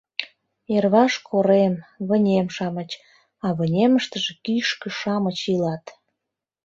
Йырваш 0.73 1.13
корем, 1.27 1.75
вынем-шамыч, 2.07 2.91
а 3.45 3.47
вынемыштыже 3.57 4.33
кишке-шамыч 4.43 5.37
илат. 5.53 5.85